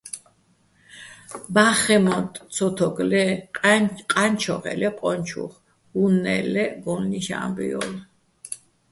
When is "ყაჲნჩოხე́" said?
4.11-4.75